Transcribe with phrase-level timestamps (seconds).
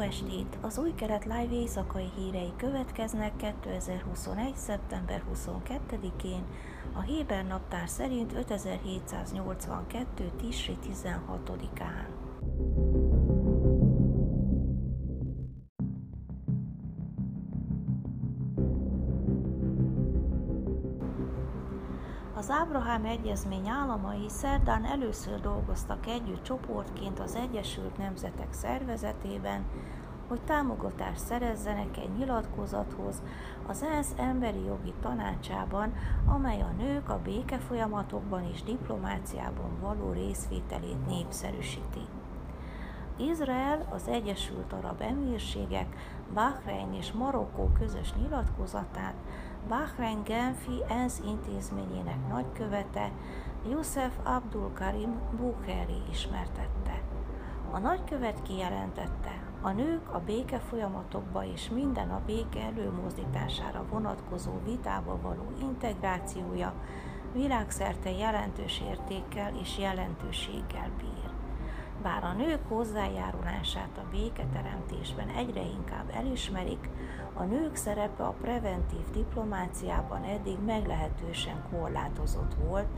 [0.00, 0.58] estét!
[0.60, 4.56] Az új kelet live éjszakai hírei következnek 2021.
[4.56, 6.44] szeptember 22-én,
[6.92, 10.30] a Héber naptár szerint 5782.
[10.36, 12.06] Tisri 16-án.
[22.40, 29.64] Az Ábrahám Egyezmény államai szerdán először dolgoztak együtt csoportként az Egyesült Nemzetek Szervezetében,
[30.30, 33.22] hogy támogatást szerezzenek egy nyilatkozathoz
[33.66, 35.92] az ENSZ emberi jogi tanácsában,
[36.26, 42.06] amely a nők a béke folyamatokban és diplomáciában való részvételét népszerűsíti.
[43.16, 45.96] Izrael, az Egyesült Arab Emírségek,
[46.34, 49.14] Bahrein és Marokkó közös nyilatkozatát
[49.68, 53.10] Bahrein Genfi ENSZ intézményének nagykövete
[53.70, 57.19] Youssef Abdul Karim Bukhari ismertette.
[57.72, 65.20] A nagykövet kijelentette, a nők a béke folyamatokba és minden a béke előmozdítására vonatkozó vitába
[65.22, 66.74] való integrációja
[67.32, 71.30] világszerte jelentős értékkel és jelentőséggel bír.
[72.02, 76.88] Bár a nők hozzájárulását a béketeremtésben egyre inkább elismerik,
[77.34, 82.88] a nők szerepe a preventív diplomáciában eddig meglehetősen korlátozott volt,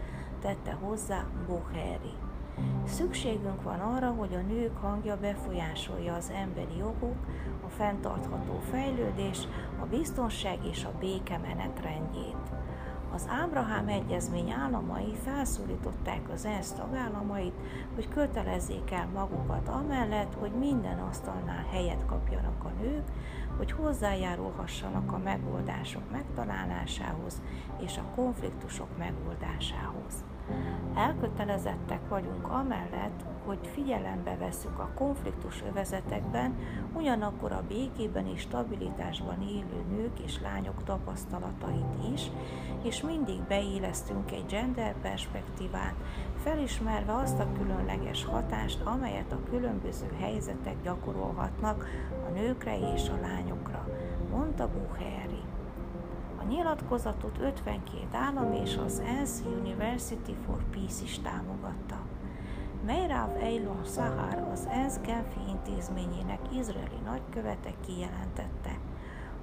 [0.41, 2.32] tette hozzá Boheri.
[2.85, 7.17] Szükségünk van arra, hogy a nők hangja befolyásolja az emberi jogok,
[7.67, 9.49] a fenntartható fejlődés,
[9.81, 12.37] a biztonság és a béke menetrendjét.
[13.15, 17.55] Az Ábrahám egyezmény államai felszólították az ENSZ tagállamait,
[17.95, 23.05] hogy kötelezzék el magukat amellett, hogy minden asztalnál helyet kapjanak a nők,
[23.57, 27.43] hogy hozzájárulhassanak a megoldások megtalálásához
[27.81, 30.25] és a konfliktusok megoldásához.
[30.95, 36.59] Elkötelezettek vagyunk amellett, hogy figyelembe vesszük a konfliktus övezetekben,
[36.95, 42.31] ugyanakkor a békében és stabilitásban élő nők és lányok tapasztalatait is,
[42.83, 45.95] és mindig beélesztünk egy gender perspektívát,
[46.43, 51.87] felismerve azt a különleges hatást, amelyet a különböző helyzetek gyakorolhatnak
[52.29, 53.89] a nőkre és a lányokra,
[54.31, 55.42] mondta Buheri.
[56.43, 62.01] A nyilatkozatot 52 állam és az ENSZ University for Peace is támogatta.
[62.87, 68.79] Meirav Eilon Sahar, az ENSZ Genfi intézményének izraeli nagykövete kijelentette,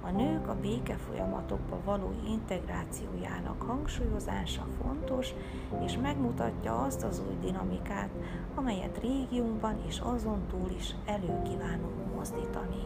[0.00, 5.34] a nők a béke folyamatokba való integrációjának hangsúlyozása fontos,
[5.84, 8.10] és megmutatja azt az új dinamikát,
[8.54, 12.82] amelyet régiónkban és azon túl is előkívánunk mozdítani.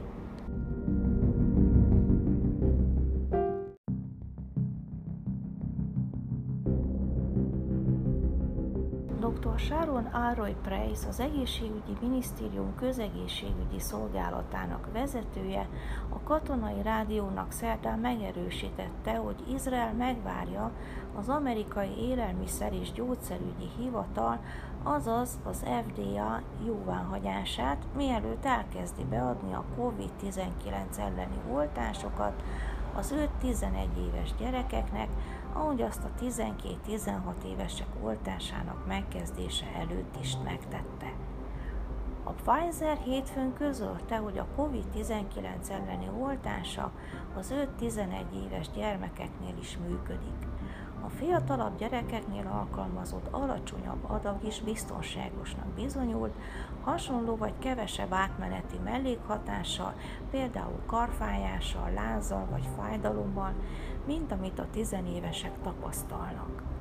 [9.25, 9.59] Dr.
[9.59, 15.69] Sharon Aroy Price, az Egészségügyi Minisztérium közegészségügyi szolgálatának vezetője,
[16.09, 20.71] a katonai rádiónak szerdán megerősítette, hogy Izrael megvárja
[21.19, 24.41] az amerikai élelmiszer és gyógyszerügyi hivatal,
[24.83, 32.43] azaz az FDA jóváhagyását, mielőtt elkezdi beadni a COVID-19 elleni oltásokat
[32.97, 35.09] az 5-11 éves gyerekeknek,
[35.53, 41.13] ahogy azt a 12-16 évesek oltásának megkezdése előtt is megtette.
[42.25, 46.93] A Pfizer hétfőn közölte, hogy a COVID-19 elleni oltása
[47.37, 50.47] az 5-11 éves gyermekeknél is működik.
[51.05, 56.35] A fiatalabb gyerekeknél alkalmazott alacsonyabb adag is biztonságosnak bizonyult,
[56.85, 59.95] hasonló vagy kevesebb átmeneti mellékhatással,
[60.31, 63.53] például karfájással, lázzal vagy fájdalommal,
[64.07, 66.74] mint amit a tizenévesek tapasztalnak.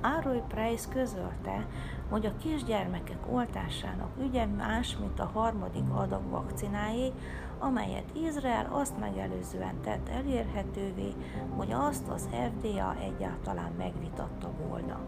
[0.00, 1.66] Ároly Price közölte,
[2.10, 7.12] hogy a kisgyermekek oltásának ügye más, mint a harmadik adag vakcináé,
[7.58, 11.14] amelyet Izrael azt megelőzően tett elérhetővé,
[11.56, 14.98] hogy azt az FDA egyáltalán megvitatta volna.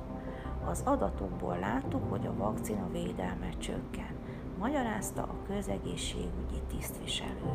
[0.65, 4.17] Az adatokból láttuk, hogy a vakcina védelme csökken,
[4.59, 7.53] magyarázta a közegészségügyi tisztviselő.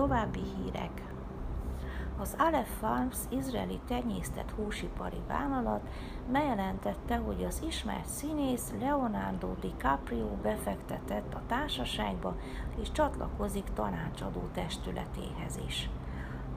[0.00, 1.02] További hírek.
[2.18, 5.88] Az Aleph Farms izraeli tenyésztett húsipari vállalat
[6.32, 12.36] bejelentette, hogy az ismert színész Leonardo DiCaprio befektetett a társaságba
[12.80, 15.90] és csatlakozik tanácsadó testületéhez is.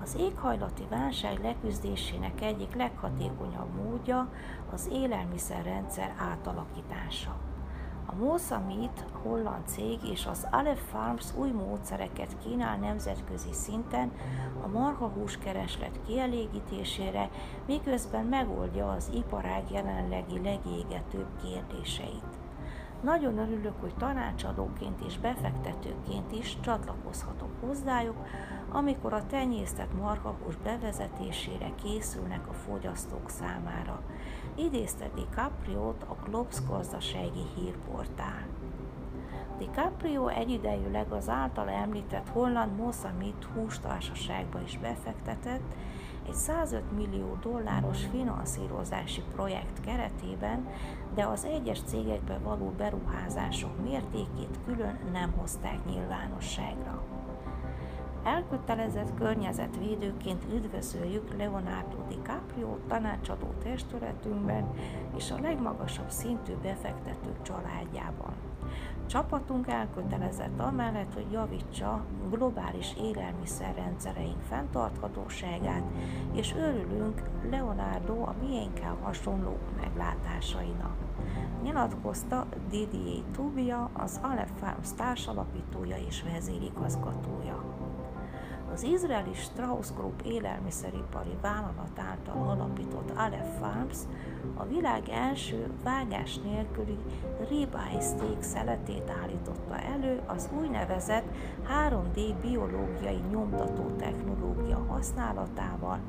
[0.01, 4.29] Az éghajlati válság leküzdésének egyik leghatékonyabb módja
[4.71, 7.42] az élelmiszerrendszer átalakítása.
[8.13, 14.11] A A Mosa Meat holland cég és az Aleph Farms új módszereket kínál nemzetközi szinten
[14.63, 17.29] a marhahús kereslet kielégítésére,
[17.67, 22.39] miközben megoldja az iparág jelenlegi legégetőbb kérdéseit.
[23.03, 28.17] Nagyon örülök, hogy tanácsadóként és befektetőként is csatlakozhatok hozzájuk,
[28.71, 34.01] amikor a tenyésztett marhahús bevezetésére készülnek a fogyasztók számára.
[34.55, 38.45] Idézte DiCaprio-t a Globes gazdasági hírportál.
[39.57, 45.75] DiCaprio egyidejűleg az által említett holland Mosamit hústársaságba is befektetett,
[46.27, 50.67] egy 105 millió dolláros finanszírozási projekt keretében,
[51.15, 57.03] de az egyes cégekbe való beruházások mértékét külön nem hozták nyilvánosságra.
[58.23, 64.71] Elkötelezett környezetvédőként üdvözöljük Leonardo DiCaprio tanácsadó testületünkben
[65.15, 68.33] és a legmagasabb szintű befektetők családjában.
[69.05, 75.83] Csapatunk elkötelezett amellett, hogy javítsa globális élelmiszerrendszereink fenntarthatóságát,
[76.33, 80.95] és örülünk Leonardo a miénkkel hasonló meglátásainak.
[81.63, 87.72] Nyilatkozta Didier Tubia, az Aleph Farms társalapítója és vezérigazgatója.
[88.73, 93.97] Az izraeli Strauss Group élelmiszeripari vállalat által alapított Aleph Farms
[94.55, 96.97] a világ első vágás nélküli
[97.49, 101.25] ribeye steak szeletét állította elő az úgynevezett
[101.87, 105.99] 3D biológiai nyomtató technológia használatával,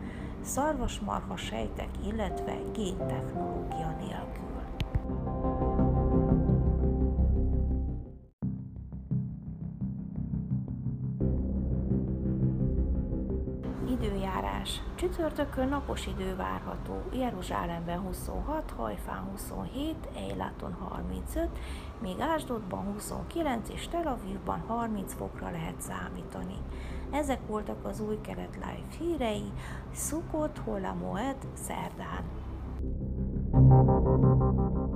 [0.40, 4.42] szarvasmarha sejtek, illetve géntechnológia nélkül.
[14.04, 14.82] Időjárás.
[14.94, 17.02] Csütörtökön napos idő várható.
[17.12, 21.48] Jeruzsálemben 26, Hajfán 27, Eilaton 35,
[22.02, 26.56] még Ásdodban 29 és Tel Avivban 30 fokra lehet számítani.
[27.10, 29.52] Ezek voltak az új kelet live hírei,
[29.92, 32.22] Szukot, Hola Moed, szerdán.
[33.52, 34.93] thank you